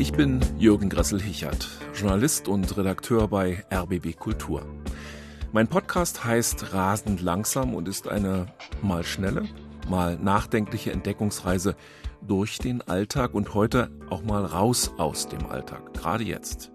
[0.00, 4.64] Ich bin Jürgen Gressel-Hichert, Journalist und Redakteur bei RBB Kultur.
[5.52, 8.46] Mein Podcast heißt Rasend langsam und ist eine
[8.80, 9.44] mal schnelle,
[9.90, 11.76] mal nachdenkliche Entdeckungsreise
[12.26, 16.72] durch den Alltag und heute auch mal raus aus dem Alltag, gerade jetzt.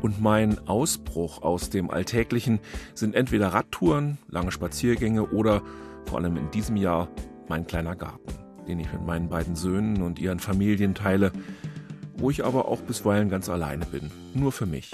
[0.00, 2.60] Und mein Ausbruch aus dem Alltäglichen
[2.94, 5.60] sind entweder Radtouren, lange Spaziergänge oder
[6.06, 7.08] vor allem in diesem Jahr
[7.50, 8.32] mein kleiner Garten,
[8.66, 11.30] den ich mit meinen beiden Söhnen und ihren Familien teile,
[12.22, 14.92] wo ich aber auch bisweilen ganz alleine bin, nur für mich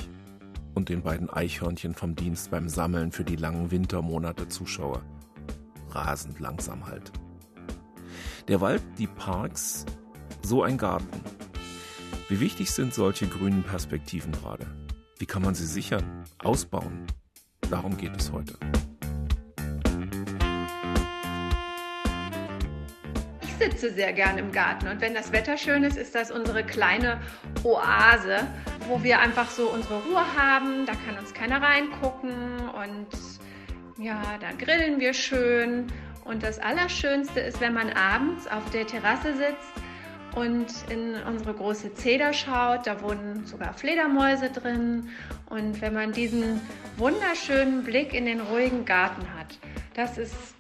[0.73, 5.03] und den beiden Eichhörnchen vom Dienst beim Sammeln für die langen Wintermonate zuschaue.
[5.91, 7.13] Rasend langsam halt.
[8.49, 9.85] Der Wald, die Parks,
[10.43, 11.21] so ein Garten.
[12.31, 14.67] Wie wichtig sind solche grünen Perspektiven gerade?
[15.19, 17.07] Wie kann man sie sichern, ausbauen?
[17.69, 18.57] Darum geht es heute.
[23.59, 27.21] Sitze sehr gern im Garten und wenn das Wetter schön ist, ist das unsere kleine
[27.65, 28.47] Oase,
[28.89, 30.87] wo wir einfach so unsere Ruhe haben.
[30.87, 33.09] Da kann uns keiner reingucken und
[33.99, 35.87] ja, da grillen wir schön.
[36.25, 39.73] Und das Allerschönste ist, wenn man abends auf der Terrasse sitzt
[40.37, 42.87] und in unsere große Zeder schaut.
[42.87, 45.09] Da wohnen sogar Fledermäuse drin.
[45.49, 46.61] Und wenn man diesen
[46.97, 49.59] wunderschönen Blick in den ruhigen Garten hat,
[49.95, 50.58] das ist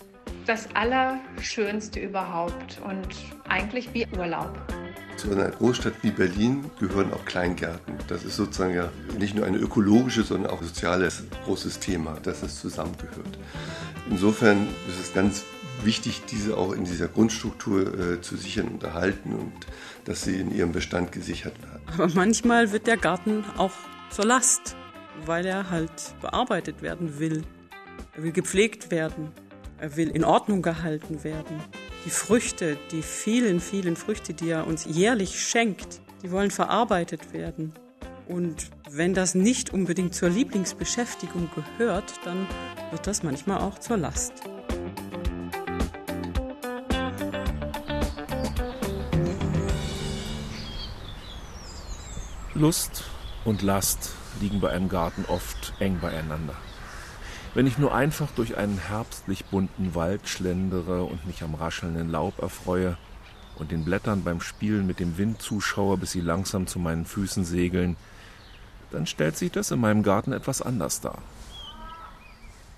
[0.48, 3.06] das Allerschönste überhaupt und
[3.48, 4.58] eigentlich wie Urlaub.
[5.16, 7.94] Zu einer Großstadt wie Berlin gehören auch Kleingärten.
[8.08, 8.88] Das ist sozusagen ja
[9.18, 13.38] nicht nur ein ökologisches, sondern auch soziales großes Thema, dass es zusammengehört.
[14.08, 15.44] Insofern ist es ganz
[15.84, 19.52] wichtig, diese auch in dieser Grundstruktur äh, zu sichern und erhalten und
[20.06, 21.82] dass sie in ihrem Bestand gesichert werden.
[21.92, 23.72] Aber manchmal wird der Garten auch
[24.08, 24.76] zur Last,
[25.26, 27.42] weil er halt bearbeitet werden will.
[28.16, 29.30] Er will gepflegt werden.
[29.80, 31.62] Er will in Ordnung gehalten werden.
[32.04, 37.72] Die Früchte, die vielen, vielen Früchte, die er uns jährlich schenkt, die wollen verarbeitet werden.
[38.26, 42.48] Und wenn das nicht unbedingt zur Lieblingsbeschäftigung gehört, dann
[42.90, 44.32] wird das manchmal auch zur Last.
[52.54, 53.04] Lust
[53.44, 54.10] und Last
[54.40, 56.56] liegen bei einem Garten oft eng beieinander.
[57.58, 62.38] Wenn ich nur einfach durch einen herbstlich bunten Wald schlendere und mich am raschelnden Laub
[62.38, 62.96] erfreue
[63.56, 67.44] und den Blättern beim Spielen mit dem Wind zuschaue, bis sie langsam zu meinen Füßen
[67.44, 67.96] segeln,
[68.92, 71.18] dann stellt sich das in meinem Garten etwas anders dar.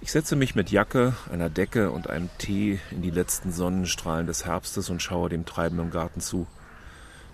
[0.01, 4.47] Ich setze mich mit Jacke, einer Decke und einem Tee in die letzten Sonnenstrahlen des
[4.47, 6.47] Herbstes und schaue dem Treiben im Garten zu.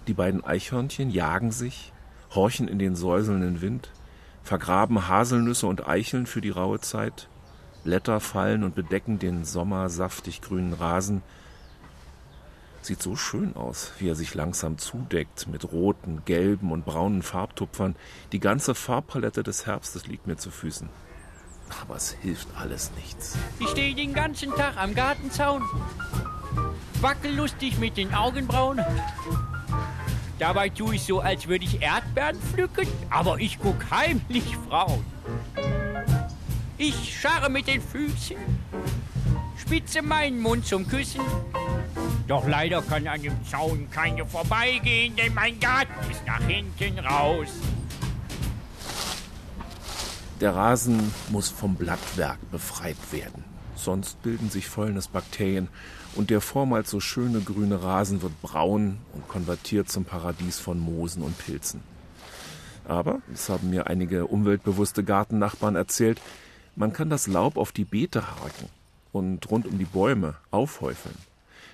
[0.09, 1.93] Die beiden Eichhörnchen jagen sich,
[2.35, 3.93] horchen in den säuselnden Wind,
[4.43, 7.29] vergraben Haselnüsse und Eicheln für die raue Zeit,
[7.87, 11.23] Blätter fallen und bedecken den sommersaftig grünen Rasen.
[12.83, 17.95] Sieht so schön aus, wie er sich langsam zudeckt mit roten, gelben und braunen Farbtupfern.
[18.33, 20.89] Die ganze Farbpalette des Herbstes liegt mir zu Füßen.
[21.81, 23.39] Aber es hilft alles nichts.
[23.61, 25.63] Ich stehe den ganzen Tag am Gartenzaun,
[27.01, 28.81] wackel lustig mit den Augenbrauen.
[30.41, 35.05] Dabei tue ich so, als würde ich Erdbeeren pflücken, aber ich guck heimlich Frauen.
[36.79, 38.37] Ich scharre mit den Füßen,
[39.57, 41.23] spitze meinen Mund zum Küssen.
[42.29, 47.49] Doch leider kann an dem Zaun keine vorbeigehen, denn mein Garten ist nach hinten raus.
[50.43, 53.45] Der Rasen muss vom Blattwerk befreit werden.
[53.75, 55.69] Sonst bilden sich Fäulnisbakterien
[56.15, 61.23] und der vormals so schöne grüne Rasen wird braun und konvertiert zum Paradies von Moosen
[61.23, 61.81] und Pilzen.
[62.87, 66.21] Aber, das haben mir einige umweltbewusste Gartennachbarn erzählt,
[66.77, 68.69] man kann das Laub auf die Beete haken
[69.13, 71.17] und rund um die Bäume aufhäufeln.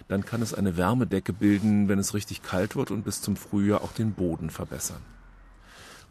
[0.09, 3.83] Dann kann es eine Wärmedecke bilden, wenn es richtig kalt wird und bis zum Frühjahr
[3.83, 5.01] auch den Boden verbessern.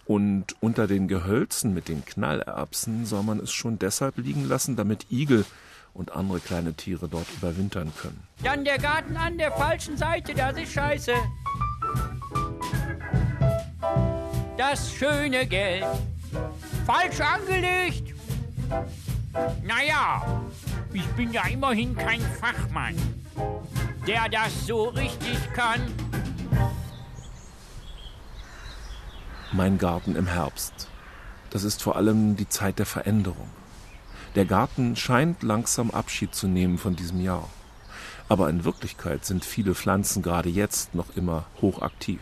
[0.06, 5.12] Und unter den Gehölzen mit den Knallerbsen soll man es schon deshalb liegen lassen, damit
[5.12, 5.46] Igel
[5.94, 8.22] und andere kleine Tiere dort überwintern können.
[8.44, 11.14] Dann der Garten an der falschen Seite, das ist scheiße.
[14.58, 15.86] Das schöne Geld.
[16.86, 18.11] Falsch angelegt.
[19.64, 20.42] Naja,
[20.94, 22.96] ich bin ja immerhin kein Fachmann,
[24.08, 25.82] der das so richtig kann.
[29.52, 30.88] Mein Garten im Herbst.
[31.50, 33.50] Das ist vor allem die Zeit der Veränderung.
[34.36, 37.50] Der Garten scheint langsam Abschied zu nehmen von diesem Jahr.
[38.30, 42.22] Aber in Wirklichkeit sind viele Pflanzen gerade jetzt noch immer hochaktiv.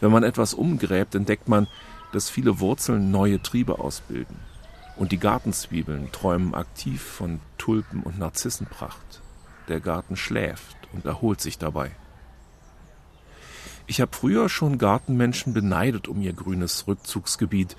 [0.00, 1.68] Wenn man etwas umgräbt, entdeckt man,
[2.12, 4.36] dass viele Wurzeln neue Triebe ausbilden.
[4.96, 9.20] Und die Gartenzwiebeln träumen aktiv von Tulpen und Narzissenpracht.
[9.68, 11.90] Der Garten schläft und erholt sich dabei.
[13.86, 17.76] Ich habe früher schon Gartenmenschen beneidet um ihr grünes Rückzugsgebiet,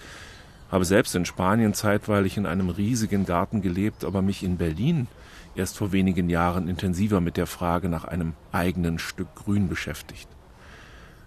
[0.71, 5.07] habe selbst in Spanien zeitweilig in einem riesigen Garten gelebt, aber mich in Berlin
[5.55, 10.27] erst vor wenigen Jahren intensiver mit der Frage nach einem eigenen Stück Grün beschäftigt.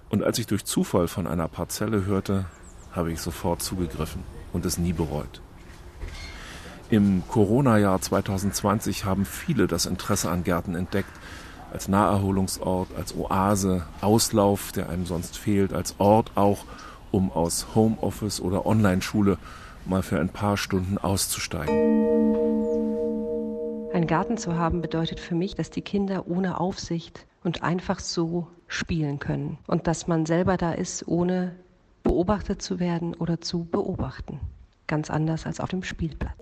[0.09, 2.47] Und als ich durch Zufall von einer Parzelle hörte,
[2.93, 4.23] habe ich sofort zugegriffen
[4.53, 5.41] und es nie bereut.
[6.91, 11.13] Im Corona-Jahr 2020 haben viele das Interesse an Gärten entdeckt,
[11.73, 16.65] als Naherholungsort, als Oase, Auslauf, der einem sonst fehlt, als Ort auch,
[17.13, 19.39] um aus Homeoffice oder Online-Schule
[19.87, 21.75] mal für ein paar Stunden auszusteigen.
[23.93, 28.49] Ein Garten zu haben bedeutet für mich, dass die Kinder ohne Aufsicht und einfach so
[28.67, 31.55] spielen können und dass man selber da ist, ohne
[32.03, 34.41] beobachtet zu werden oder zu beobachten.
[34.87, 36.37] Ganz anders als auf dem Spielplatz.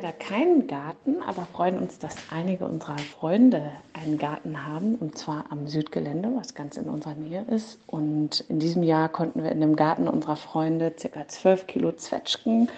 [0.00, 5.44] Leider keinen Garten, aber freuen uns, dass einige unserer Freunde einen Garten haben, und zwar
[5.50, 7.78] am Südgelände, was ganz in unserer Nähe ist.
[7.86, 11.28] Und in diesem Jahr konnten wir in dem Garten unserer Freunde ca.
[11.28, 12.70] 12 Kilo Zwetschgen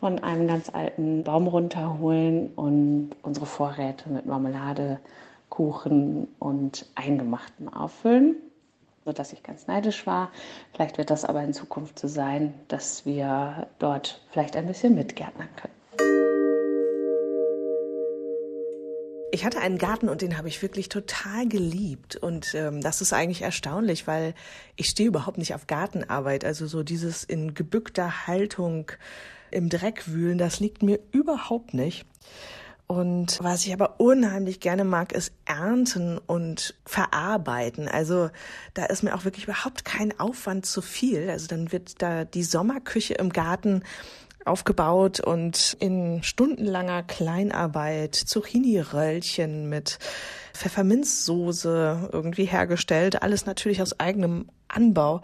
[0.00, 4.98] von einem ganz alten Baum runterholen und unsere Vorräte mit Marmelade,
[5.50, 8.36] Kuchen und Eingemachten auffüllen
[9.04, 10.32] sodass ich ganz neidisch war.
[10.72, 15.46] Vielleicht wird das aber in Zukunft so sein, dass wir dort vielleicht ein bisschen mitgärtnern
[15.54, 15.75] können.
[19.36, 22.16] Ich hatte einen Garten und den habe ich wirklich total geliebt.
[22.16, 24.32] Und ähm, das ist eigentlich erstaunlich, weil
[24.76, 26.42] ich stehe überhaupt nicht auf Gartenarbeit.
[26.42, 28.90] Also so dieses in gebückter Haltung
[29.50, 32.06] im Dreck wühlen, das liegt mir überhaupt nicht.
[32.86, 37.88] Und was ich aber unheimlich gerne mag, ist ernten und verarbeiten.
[37.88, 38.30] Also
[38.72, 41.28] da ist mir auch wirklich überhaupt kein Aufwand zu viel.
[41.28, 43.82] Also dann wird da die Sommerküche im Garten
[44.46, 49.98] aufgebaut und in stundenlanger Kleinarbeit Zucchini-Röllchen mit
[50.54, 53.22] Pfefferminzsoße irgendwie hergestellt.
[53.22, 55.22] Alles natürlich aus eigenem Anbau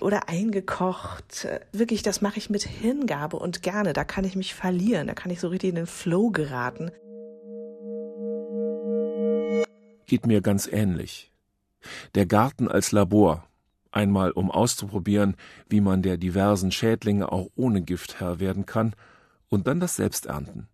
[0.00, 1.48] oder eingekocht.
[1.72, 3.92] Wirklich, das mache ich mit Hingabe und gerne.
[3.92, 5.06] Da kann ich mich verlieren.
[5.06, 6.90] Da kann ich so richtig in den Flow geraten.
[10.06, 11.32] Geht mir ganz ähnlich.
[12.14, 13.49] Der Garten als Labor.
[13.92, 15.36] Einmal um auszuprobieren,
[15.68, 18.94] wie man der diversen Schädlinge auch ohne Gift Herr werden kann,
[19.48, 20.68] und dann das Selbsternten.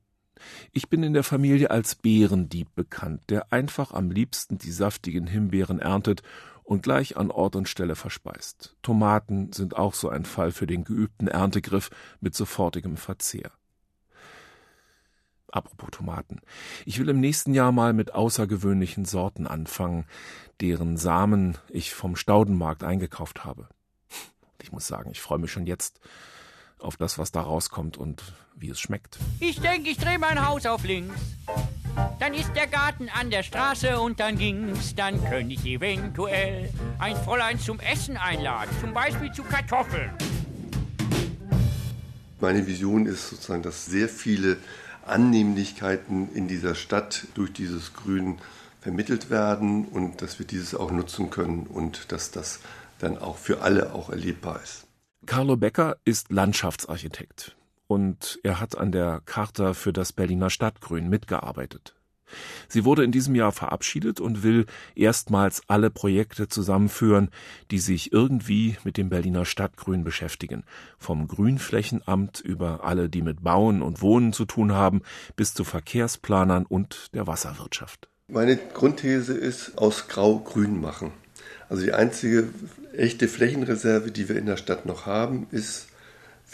[0.72, 5.78] Ich bin in der Familie als Beerendieb bekannt, der einfach am liebsten die saftigen Himbeeren
[5.78, 6.22] erntet
[6.62, 8.76] und gleich an Ort und Stelle verspeist.
[8.82, 11.90] Tomaten sind auch so ein Fall für den geübten Erntegriff
[12.20, 13.50] mit sofortigem Verzehr.
[15.56, 16.42] Apropos Tomaten.
[16.84, 20.04] Ich will im nächsten Jahr mal mit außergewöhnlichen Sorten anfangen,
[20.60, 23.66] deren Samen ich vom Staudenmarkt eingekauft habe.
[24.60, 25.98] Ich muss sagen, ich freue mich schon jetzt
[26.78, 29.18] auf das, was da rauskommt und wie es schmeckt.
[29.40, 31.14] Ich denke, ich drehe mein Haus auf links.
[32.20, 34.94] Dann ist der Garten an der Straße und dann ging's.
[34.94, 36.68] Dann könnte ich eventuell
[36.98, 40.10] ein Fräulein zum Essen einladen, zum Beispiel zu Kartoffeln.
[42.40, 44.58] Meine Vision ist sozusagen, dass sehr viele
[45.08, 48.38] Annehmlichkeiten in dieser Stadt durch dieses Grün
[48.80, 52.60] vermittelt werden und dass wir dieses auch nutzen können und dass das
[52.98, 54.86] dann auch für alle auch erlebbar ist.
[55.26, 57.56] Carlo Becker ist Landschaftsarchitekt
[57.88, 61.95] und er hat an der Charta für das Berliner Stadtgrün mitgearbeitet.
[62.68, 67.30] Sie wurde in diesem Jahr verabschiedet und will erstmals alle Projekte zusammenführen,
[67.70, 70.64] die sich irgendwie mit dem Berliner Stadtgrün beschäftigen.
[70.98, 75.02] Vom Grünflächenamt über alle, die mit Bauen und Wohnen zu tun haben,
[75.36, 78.08] bis zu Verkehrsplanern und der Wasserwirtschaft.
[78.28, 81.12] Meine Grundthese ist aus Grau grün machen.
[81.68, 82.48] Also die einzige
[82.92, 85.88] echte Flächenreserve, die wir in der Stadt noch haben, ist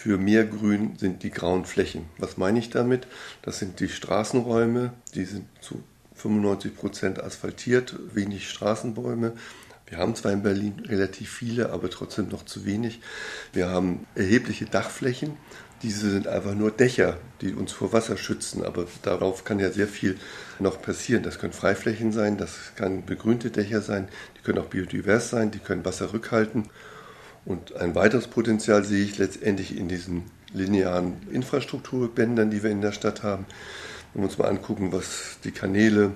[0.03, 2.07] für mehr Grün sind die grauen Flächen.
[2.19, 3.07] Was meine ich damit?
[3.43, 5.81] Das sind die Straßenräume, die sind zu
[6.17, 9.35] 95 Prozent asphaltiert, wenig Straßenbäume.
[9.87, 13.01] Wir haben zwar in Berlin relativ viele, aber trotzdem noch zu wenig.
[13.53, 15.37] Wir haben erhebliche Dachflächen.
[15.85, 19.87] Diese sind einfach nur Dächer, die uns vor Wasser schützen, aber darauf kann ja sehr
[19.87, 20.19] viel
[20.59, 21.23] noch passieren.
[21.23, 25.61] Das können Freiflächen sein, das kann begrünte Dächer sein, die können auch biodivers sein, die
[25.61, 26.71] können Wasser rückhalten.
[27.45, 32.93] Und ein weiteres Potenzial sehe ich letztendlich in diesen linearen Infrastrukturbändern, die wir in der
[32.93, 33.47] Stadt haben.
[34.13, 36.13] Wenn wir uns mal angucken, was die Kanäle,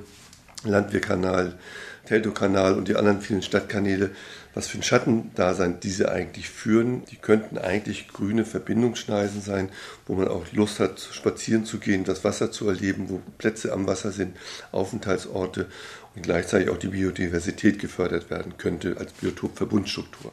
[0.64, 1.58] Landwehrkanal,
[2.06, 4.10] Teltow-Kanal und die anderen vielen Stadtkanäle,
[4.54, 7.04] was für ein Schattendasein diese eigentlich führen.
[7.06, 9.68] Die könnten eigentlich grüne Verbindungsschneisen sein,
[10.06, 13.86] wo man auch Lust hat, spazieren zu gehen, das Wasser zu erleben, wo Plätze am
[13.86, 14.36] Wasser sind,
[14.72, 15.66] Aufenthaltsorte
[16.14, 20.32] und gleichzeitig auch die Biodiversität gefördert werden könnte als Biotopverbundstruktur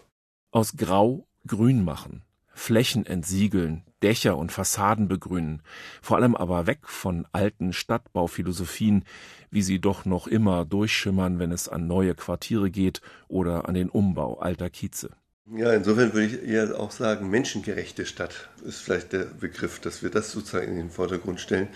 [0.54, 2.22] aus Grau grün machen,
[2.54, 5.64] Flächen entsiegeln, Dächer und Fassaden begrünen,
[6.02, 9.04] vor allem aber weg von alten Stadtbauphilosophien,
[9.50, 13.90] wie sie doch noch immer durchschimmern, wenn es an neue Quartiere geht oder an den
[13.90, 15.10] Umbau alter Kieze.
[15.52, 20.10] Ja, insofern würde ich eher auch sagen, menschengerechte Stadt ist vielleicht der Begriff, dass wir
[20.10, 21.68] das sozusagen in den Vordergrund stellen.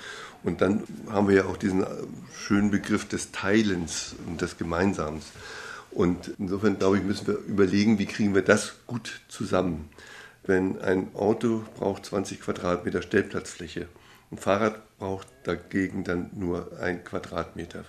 [0.43, 1.86] Und dann haben wir ja auch diesen
[2.34, 5.22] schönen Begriff des Teilens und des Gemeinsamen.
[5.98, 9.89] Und insofern, glaube ich, müssen wir überlegen, wie kriegen wir das gut zusammen.
[10.44, 13.88] Wenn ein Auto braucht 20 Quadratmeter Stellplatzfläche,
[14.32, 17.84] ein Fahrrad braucht dagegen dann nur ein Quadratmeter.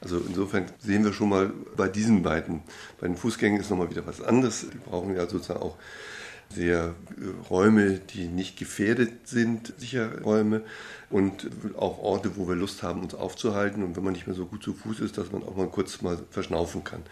[0.00, 2.64] Also insofern sehen wir schon mal bei diesen beiden.
[3.00, 4.66] Bei den Fußgängern ist nochmal wieder was anderes.
[4.72, 5.76] Die brauchen ja sozusagen auch
[6.50, 10.62] sehr äh, Räume, die nicht gefährdet sind, sichere Räume
[11.10, 14.46] und auch Orte, wo wir Lust haben, uns aufzuhalten und wenn man nicht mehr so
[14.46, 17.02] gut zu Fuß ist, dass man auch mal kurz mal verschnaufen kann.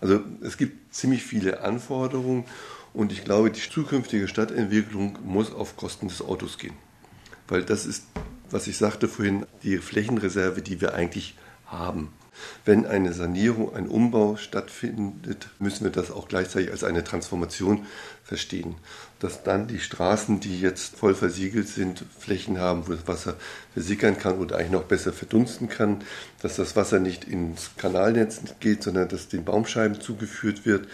[0.00, 2.44] Also es gibt ziemlich viele Anforderungen
[2.92, 6.74] und ich glaube, die zukünftige Stadtentwicklung muss auf Kosten des Autos gehen,
[7.48, 8.06] weil das ist,
[8.50, 12.10] was ich sagte vorhin, die Flächenreserve, die wir eigentlich haben.
[12.64, 17.86] Wenn eine Sanierung, ein Umbau stattfindet, müssen wir das auch gleichzeitig als eine Transformation
[18.24, 18.76] verstehen.
[19.20, 23.34] Dass dann die Straßen, die jetzt voll versiegelt sind, Flächen haben, wo das Wasser
[23.72, 26.04] versickern kann oder eigentlich noch besser verdunsten kann,
[26.42, 30.88] dass das Wasser nicht ins Kanalnetz geht, sondern dass den Baumscheiben zugeführt wird.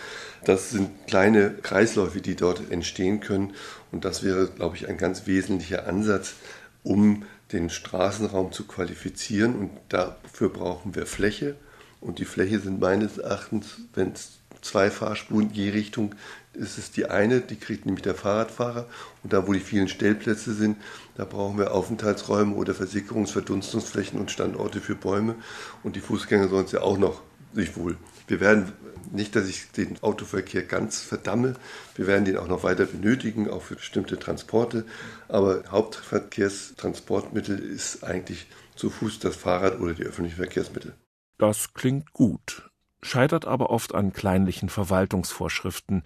[0.45, 3.55] Das sind kleine Kreisläufe, die dort entstehen können.
[3.91, 6.35] Und das wäre, glaube ich, ein ganz wesentlicher Ansatz,
[6.83, 7.25] um
[7.55, 9.55] den Straßenraum zu qualifizieren.
[9.57, 11.57] Und dafür brauchen wir Fläche.
[12.01, 16.15] Und die Fläche sind meines Erachtens, wenn es zwei Fahrspuren je Richtung
[16.55, 18.87] ist es die eine, die kriegt nämlich der Fahrradfahrer.
[19.23, 20.77] Und da, wo die vielen Stellplätze sind,
[21.17, 25.35] da brauchen wir Aufenthaltsräume oder Versickerungs-, Verdunstungsflächen und Standorte für Bäume.
[25.83, 27.97] Und die Fußgänger sollen es ja auch noch sich wohl.
[28.27, 28.73] Wir werden
[29.13, 31.55] nicht, dass ich den Autoverkehr ganz verdamme.
[31.95, 34.85] Wir werden den auch noch weiter benötigen, auch für bestimmte Transporte.
[35.29, 40.95] Aber Hauptverkehrstransportmittel ist eigentlich zu Fuß das Fahrrad oder die öffentlichen Verkehrsmittel.
[41.39, 42.71] Das klingt gut,
[43.03, 46.03] scheitert aber oft an kleinlichen Verwaltungsvorschriften,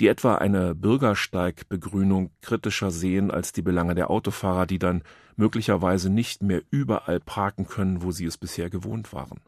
[0.00, 5.02] die etwa eine Bürgersteigbegrünung kritischer sehen als die Belange der Autofahrer, die dann
[5.36, 9.40] möglicherweise nicht mehr überall parken können, wo sie es bisher gewohnt waren.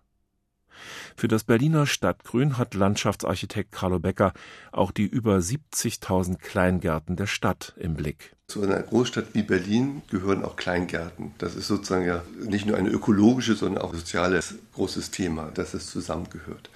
[1.17, 4.33] Für das Berliner Stadtgrün hat Landschaftsarchitekt Carlo Becker
[4.73, 8.35] auch die über 70.000 Kleingärten der Stadt im Blick.
[8.49, 11.33] Zu einer Großstadt wie Berlin gehören auch Kleingärten.
[11.37, 15.91] Das ist sozusagen ja nicht nur ein ökologisches, sondern auch soziales großes Thema, dass es
[15.91, 16.71] zusammengehört.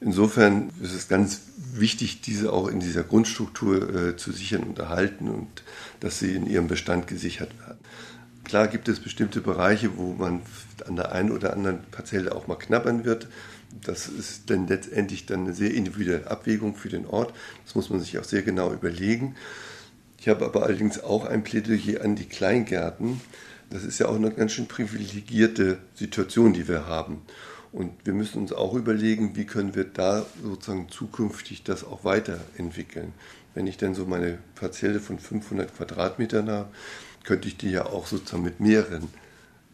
[0.00, 5.28] Insofern ist es ganz wichtig, diese auch in dieser Grundstruktur äh, zu sichern und erhalten
[5.28, 5.62] und
[6.00, 7.78] dass sie in ihrem Bestand gesichert werden.
[8.52, 10.42] Klar gibt es bestimmte Bereiche, wo man
[10.86, 13.26] an der einen oder anderen Parzelle auch mal knabbern wird.
[13.82, 17.32] Das ist dann letztendlich dann eine sehr individuelle Abwägung für den Ort.
[17.64, 19.36] Das muss man sich auch sehr genau überlegen.
[20.18, 23.22] Ich habe aber allerdings auch ein Plädoyer an die Kleingärten.
[23.70, 27.22] Das ist ja auch eine ganz schön privilegierte Situation, die wir haben.
[27.72, 33.14] Und wir müssen uns auch überlegen, wie können wir da sozusagen zukünftig das auch weiterentwickeln.
[33.54, 36.68] Wenn ich dann so meine Parzelle von 500 Quadratmetern habe,
[37.24, 39.08] könnte ich die ja auch sozusagen mit mehreren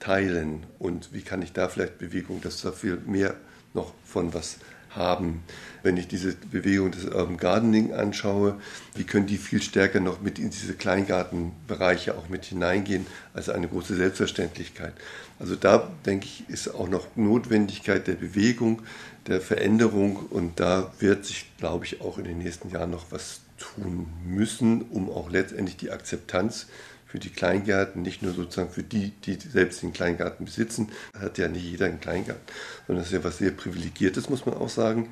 [0.01, 3.35] teilen und wie kann ich da vielleicht Bewegung, dass da viel mehr
[3.75, 4.59] noch von was
[4.91, 5.43] haben.
[5.83, 8.61] Wenn ich diese Bewegung des Urban Gardening anschaue,
[8.95, 13.69] wie können die viel stärker noch mit in diese Kleingartenbereiche auch mit hineingehen als eine
[13.69, 14.95] große Selbstverständlichkeit.
[15.39, 18.83] Also da denke ich, ist auch noch Notwendigkeit der Bewegung,
[19.27, 23.41] der Veränderung und da wird sich, glaube ich, auch in den nächsten Jahren noch was
[23.59, 26.67] tun müssen, um auch letztendlich die Akzeptanz
[27.09, 31.49] für die Kleingärten, nicht nur sozusagen für die, die selbst den Kleingarten besitzen, hat ja
[31.49, 32.45] nicht jeder einen Kleingarten,
[32.87, 35.09] sondern das ist ja was sehr Privilegiertes, muss man auch sagen.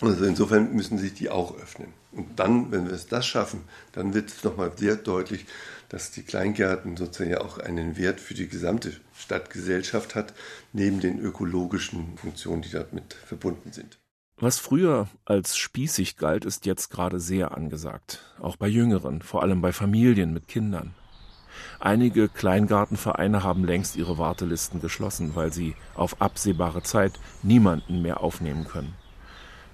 [0.00, 1.92] Also insofern müssen sich die auch öffnen.
[2.12, 5.46] Und dann, wenn wir es das schaffen, dann wird es nochmal sehr deutlich,
[5.88, 10.34] dass die Kleingärten sozusagen ja auch einen Wert für die gesamte Stadtgesellschaft hat,
[10.72, 13.98] neben den ökologischen Funktionen, die damit verbunden sind.
[14.36, 18.24] Was früher als spießig galt, ist jetzt gerade sehr angesagt.
[18.40, 20.94] Auch bei Jüngeren, vor allem bei Familien mit Kindern.
[21.84, 28.68] Einige Kleingartenvereine haben längst ihre Wartelisten geschlossen, weil sie auf absehbare Zeit niemanden mehr aufnehmen
[28.68, 28.94] können.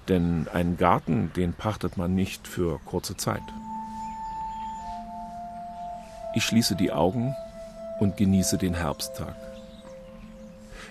[0.08, 3.42] Denn einen Garten, den pachtet man nicht für kurze Zeit.
[6.34, 7.34] Ich schließe die Augen
[8.00, 9.36] und genieße den Herbsttag.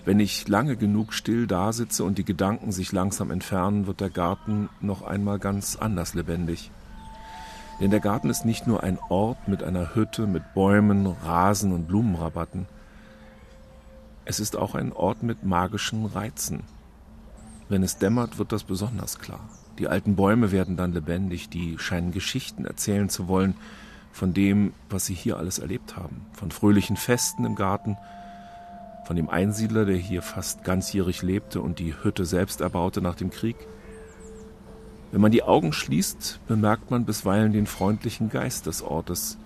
[0.06, 4.70] Wenn ich lange genug still dasitze und die Gedanken sich langsam entfernen, wird der Garten
[4.82, 6.70] noch einmal ganz anders lebendig.
[7.80, 11.88] Denn der Garten ist nicht nur ein Ort mit einer Hütte, mit Bäumen, Rasen und
[11.88, 12.66] Blumenrabatten.
[14.26, 16.64] Es ist auch ein Ort mit magischen Reizen.
[17.70, 19.48] Wenn es dämmert, wird das besonders klar.
[19.78, 23.56] Die alten Bäume werden dann lebendig, die scheinen Geschichten erzählen zu wollen,
[24.12, 26.26] von dem, was sie hier alles erlebt haben.
[26.34, 27.98] Von fröhlichen Festen im Garten,
[29.06, 33.30] von dem Einsiedler, der hier fast ganzjährig lebte und die Hütte selbst erbaute nach dem
[33.30, 33.56] Krieg.
[35.12, 39.38] Wenn man die Augen schließt, bemerkt man bisweilen den freundlichen Geist des Ortes,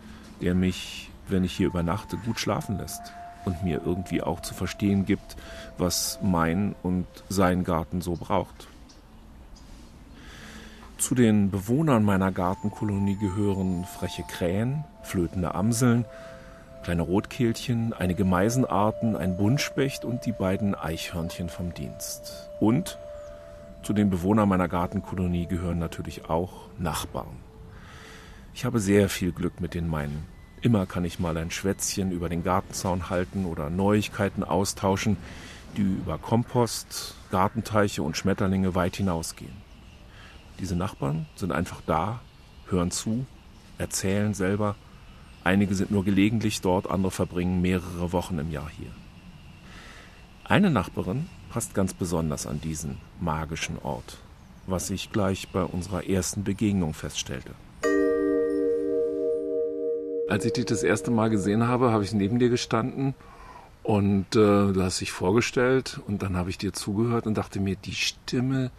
[0.41, 3.01] der mich, wenn ich hier übernachte, gut schlafen lässt
[3.45, 5.35] und mir irgendwie auch zu verstehen gibt,
[5.77, 8.67] was mein und sein Garten so braucht.
[10.97, 16.05] Zu den Bewohnern meiner Gartenkolonie gehören freche Krähen, flötende Amseln,
[16.83, 22.49] kleine Rotkehlchen, einige Meisenarten, ein Buntspecht und die beiden Eichhörnchen vom Dienst.
[22.59, 22.97] Und
[23.83, 27.37] zu den Bewohnern meiner Gartenkolonie gehören natürlich auch Nachbarn.
[28.53, 30.25] Ich habe sehr viel Glück mit den meinen.
[30.61, 35.17] Immer kann ich mal ein Schwätzchen über den Gartenzaun halten oder Neuigkeiten austauschen,
[35.75, 39.55] die über Kompost, Gartenteiche und Schmetterlinge weit hinausgehen.
[40.59, 42.19] Diese Nachbarn sind einfach da,
[42.67, 43.25] hören zu,
[43.79, 44.75] erzählen selber.
[45.43, 48.91] Einige sind nur gelegentlich dort, andere verbringen mehrere Wochen im Jahr hier.
[50.43, 54.17] Eine Nachbarin passt ganz besonders an diesen magischen Ort,
[54.67, 57.51] was ich gleich bei unserer ersten Begegnung feststellte.
[60.29, 63.15] Als ich dich das erste Mal gesehen habe, habe ich neben dir gestanden
[63.83, 67.75] und äh, du hast dich vorgestellt und dann habe ich dir zugehört und dachte mir,
[67.75, 68.71] die Stimme,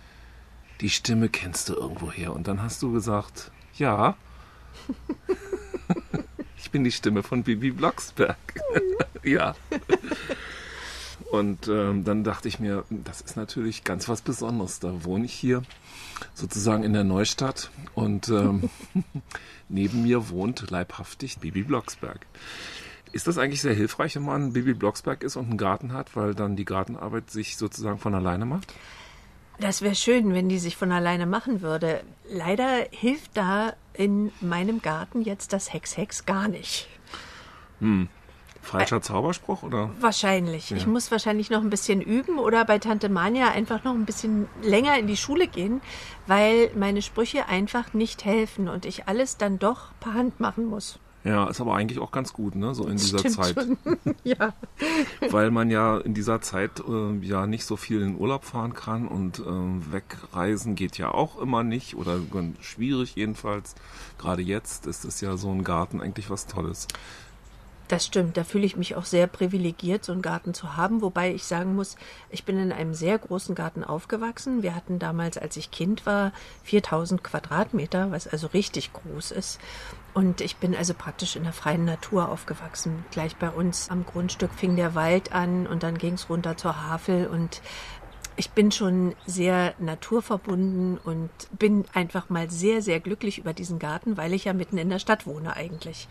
[0.81, 2.33] die Stimme kennst du irgendwoher.
[2.33, 4.17] Und dann hast du gesagt, ja,
[6.57, 8.39] ich bin die Stimme von Bibi Blocksberg.
[9.23, 9.55] ja.
[11.33, 14.81] Und ähm, dann dachte ich mir, das ist natürlich ganz was Besonderes.
[14.81, 15.63] Da wohne ich hier
[16.35, 18.69] sozusagen in der Neustadt und ähm,
[19.71, 22.27] neben mir wohnt leibhaftig Bibi Blocksberg.
[23.13, 26.35] Ist das eigentlich sehr hilfreich, wenn man Bibi Blocksberg ist und einen Garten hat, weil
[26.35, 28.75] dann die Gartenarbeit sich sozusagen von alleine macht?
[29.59, 32.03] Das wäre schön, wenn die sich von alleine machen würde.
[32.29, 36.89] Leider hilft da in meinem Garten jetzt das Hex-Hex gar nicht.
[37.81, 38.11] Hm.
[38.63, 39.91] Falscher Zauberspruch oder?
[40.01, 40.71] Wahrscheinlich.
[40.71, 40.77] Ja.
[40.77, 44.49] Ich muss wahrscheinlich noch ein bisschen üben oder bei Tante Mania einfach noch ein bisschen
[44.63, 45.83] länger in die Schule gehen,
[46.27, 50.99] weil meine Sprüche einfach nicht helfen und ich alles dann doch per Hand machen muss.
[51.25, 52.75] Ja, ist aber eigentlich auch ganz gut, ne?
[52.75, 53.55] So in dieser Stimmt Zeit.
[53.55, 53.77] Schon.
[54.25, 54.55] ja.
[55.31, 59.07] Weil man ja in dieser Zeit äh, ja nicht so viel in Urlaub fahren kann
[59.07, 62.19] und äh, wegreisen geht ja auch immer nicht oder
[62.61, 63.77] schwierig jedenfalls.
[64.19, 66.89] Gerade jetzt ist es ja so ein Garten eigentlich was Tolles.
[67.93, 71.35] Das stimmt, da fühle ich mich auch sehr privilegiert, so einen Garten zu haben, wobei
[71.35, 71.97] ich sagen muss,
[72.31, 74.63] ich bin in einem sehr großen Garten aufgewachsen.
[74.63, 79.61] Wir hatten damals, als ich Kind war, 4000 Quadratmeter, was also richtig groß ist.
[80.15, 83.05] Und ich bin also praktisch in der freien Natur aufgewachsen.
[83.11, 86.89] Gleich bei uns am Grundstück fing der Wald an und dann ging es runter zur
[86.89, 87.61] Havel und
[88.37, 91.29] ich bin schon sehr naturverbunden und
[91.59, 94.99] bin einfach mal sehr, sehr glücklich über diesen Garten, weil ich ja mitten in der
[94.99, 96.09] Stadt wohne eigentlich.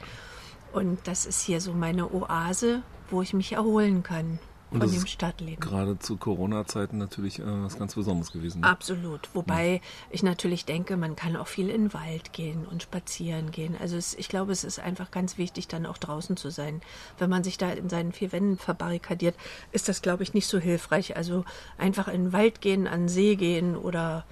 [0.74, 4.40] Und das ist hier so meine Oase, wo ich mich erholen kann
[4.72, 5.60] von Und das dem ist Stadtleben.
[5.60, 8.62] Gerade zu Corona-Zeiten natürlich äh, was ganz Besonderes gewesen.
[8.62, 8.68] Ne?
[8.68, 9.30] Absolut.
[9.34, 13.76] Wobei ich natürlich denke, man kann auch viel in den Wald gehen und spazieren gehen.
[13.80, 16.82] Also es, ich glaube, es ist einfach ganz wichtig, dann auch draußen zu sein.
[17.18, 19.36] Wenn man sich da in seinen vier Wänden verbarrikadiert,
[19.74, 21.18] ist das, glaube ich, nicht so hilfreich.
[21.18, 21.44] Also
[21.78, 24.24] einfach in den Wald gehen, an den See gehen oder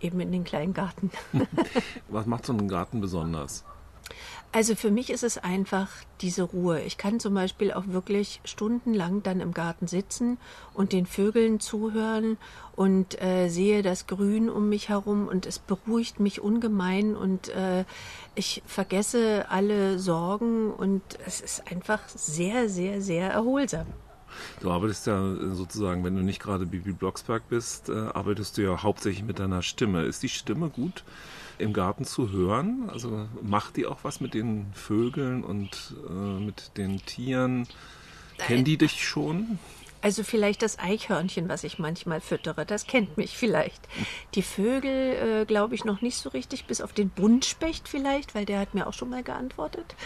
[0.00, 1.10] eben in den kleinen Garten.
[2.08, 3.64] Was macht so einen Garten besonders?
[4.50, 5.90] Also für mich ist es einfach
[6.22, 6.80] diese Ruhe.
[6.80, 10.38] Ich kann zum Beispiel auch wirklich stundenlang dann im Garten sitzen
[10.72, 12.38] und den Vögeln zuhören
[12.74, 17.84] und äh, sehe das Grün um mich herum und es beruhigt mich ungemein und äh,
[18.34, 23.86] ich vergesse alle Sorgen und es ist einfach sehr, sehr, sehr erholsam.
[24.60, 28.82] Du arbeitest ja sozusagen, wenn du nicht gerade Bibi Blocksberg bist, äh, arbeitest du ja
[28.82, 30.04] hauptsächlich mit deiner Stimme.
[30.04, 31.04] Ist die Stimme gut
[31.58, 32.88] im Garten zu hören?
[32.90, 37.66] Also macht die auch was mit den Vögeln und äh, mit den Tieren?
[38.38, 39.58] Kennen die dich schon?
[40.00, 43.80] Also vielleicht das Eichhörnchen, was ich manchmal füttere, das kennt mich vielleicht.
[44.34, 48.44] Die Vögel äh, glaube ich noch nicht so richtig, bis auf den Buntspecht vielleicht, weil
[48.44, 49.96] der hat mir auch schon mal geantwortet.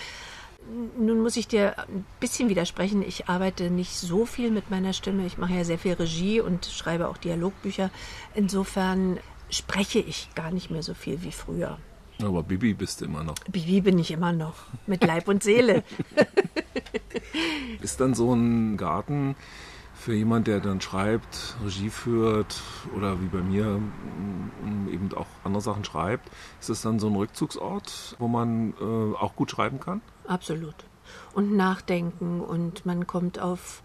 [0.96, 3.02] Nun muss ich dir ein bisschen widersprechen.
[3.02, 5.26] Ich arbeite nicht so viel mit meiner Stimme.
[5.26, 7.90] Ich mache ja sehr viel Regie und schreibe auch Dialogbücher.
[8.34, 9.18] Insofern
[9.52, 11.78] spreche ich gar nicht mehr so viel wie früher.
[12.22, 13.34] Aber Bibi bist du immer noch.
[13.50, 14.54] Bibi bin ich immer noch.
[14.86, 15.82] Mit Leib und Seele.
[17.80, 19.34] Ist dann so ein Garten
[19.94, 22.60] für jemand, der dann schreibt, Regie führt
[22.96, 26.28] oder wie bei mir m, eben auch andere Sachen schreibt,
[26.60, 30.00] ist es dann so ein Rückzugsort, wo man äh, auch gut schreiben kann?
[30.26, 30.74] Absolut.
[31.34, 33.82] Und nachdenken und man kommt auf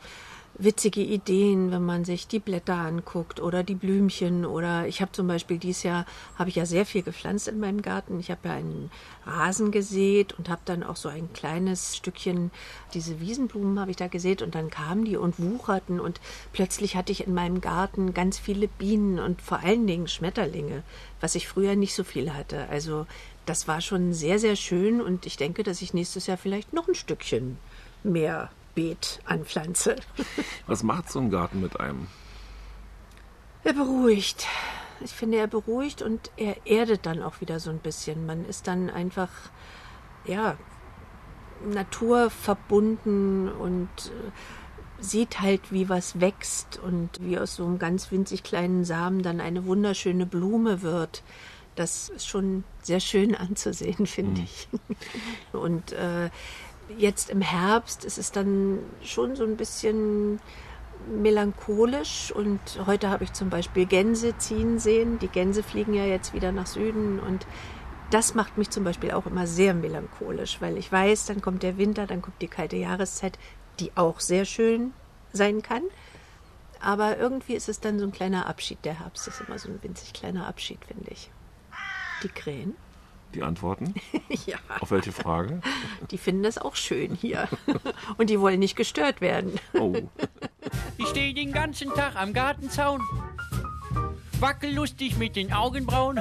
[0.60, 5.28] witzige Ideen, wenn man sich die Blätter anguckt oder die Blümchen oder ich habe zum
[5.28, 8.20] Beispiel dieses Jahr habe ich ja sehr viel gepflanzt in meinem Garten.
[8.20, 8.90] Ich habe ja einen
[9.26, 12.50] Rasen gesät und habe dann auch so ein kleines Stückchen
[12.94, 16.20] diese Wiesenblumen habe ich da gesät und dann kamen die und wucherten und
[16.54, 20.84] plötzlich hatte ich in meinem Garten ganz viele Bienen und vor allen Dingen Schmetterlinge,
[21.22, 22.68] was ich früher nicht so viel hatte.
[22.70, 23.06] Also
[23.46, 26.88] das war schon sehr sehr schön und ich denke, dass ich nächstes Jahr vielleicht noch
[26.88, 27.58] ein Stückchen
[28.04, 29.96] mehr Beet anpflanze.
[30.68, 32.06] Was macht so ein Garten mit einem?
[33.64, 34.46] Er beruhigt.
[35.00, 38.28] Ich finde, er beruhigt und er erdet dann auch wieder so ein bisschen.
[38.28, 39.32] Man ist dann einfach,
[40.26, 40.58] ja,
[41.66, 48.44] naturverbunden und äh, sieht halt, wie was wächst und wie aus so einem ganz winzig
[48.44, 51.24] kleinen Samen dann eine wunderschöne Blume wird.
[51.74, 54.46] Das ist schon sehr schön anzusehen, finde mhm.
[54.46, 54.68] ich.
[55.52, 56.30] Und äh,
[56.96, 60.40] jetzt im Herbst ist es dann schon so ein bisschen
[61.12, 65.20] melancholisch und heute habe ich zum Beispiel Gänse ziehen sehen.
[65.20, 67.46] Die Gänse fliegen ja jetzt wieder nach Süden und
[68.10, 71.78] das macht mich zum Beispiel auch immer sehr melancholisch, weil ich weiß, dann kommt der
[71.78, 73.38] Winter, dann kommt die kalte Jahreszeit,
[73.80, 74.94] die auch sehr schön
[75.34, 75.84] sein kann.
[76.80, 78.78] Aber irgendwie ist es dann so ein kleiner Abschied.
[78.86, 81.32] Der Herbst ist immer so ein winzig kleiner Abschied, finde ich.
[82.24, 82.76] Die Krähen
[83.34, 83.94] die Antworten?
[84.46, 84.58] ja.
[84.80, 85.62] Auf welche Frage?
[86.12, 87.48] Die finden es auch schön hier.
[88.18, 89.60] Und die wollen nicht gestört werden.
[89.74, 89.96] Oh.
[90.98, 93.02] Ich stehe den ganzen Tag am Gartenzaun,
[94.40, 96.20] wackel lustig mit den Augenbrauen.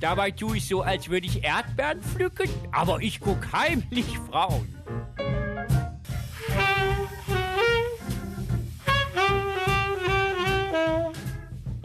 [0.00, 4.79] Dabei tue ich so, als würde ich Erdbeeren pflücken, aber ich guck heimlich Frauen.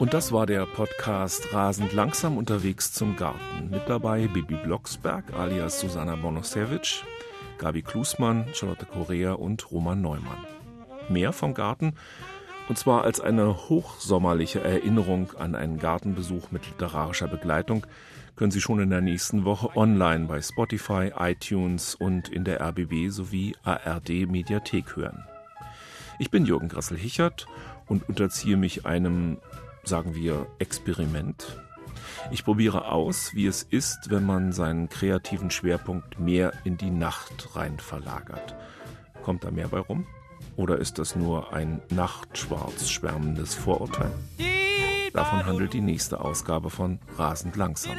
[0.05, 3.71] Und das war der Podcast Rasend langsam unterwegs zum Garten.
[3.71, 7.01] Mit dabei Bibi Blocksberg alias Susanna Bonosewicz,
[7.57, 10.45] Gabi Klusmann, Charlotte Correa und Roman Neumann.
[11.09, 11.95] Mehr vom Garten
[12.69, 17.87] und zwar als eine hochsommerliche Erinnerung an einen Gartenbesuch mit literarischer Begleitung
[18.35, 23.09] können Sie schon in der nächsten Woche online bei Spotify, iTunes und in der RBB
[23.09, 25.23] sowie ARD Mediathek hören.
[26.19, 27.47] Ich bin Jürgen Grassel-Hichert
[27.87, 29.39] und unterziehe mich einem
[29.87, 31.59] sagen wir, Experiment.
[32.31, 37.55] Ich probiere aus, wie es ist, wenn man seinen kreativen Schwerpunkt mehr in die Nacht
[37.55, 38.55] rein verlagert.
[39.23, 40.05] Kommt da mehr bei rum?
[40.55, 44.11] Oder ist das nur ein nachtschwarz schwärmendes Vorurteil?
[45.13, 47.93] Davon handelt die nächste Ausgabe von Rasend langsam.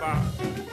[0.00, 0.69] パー。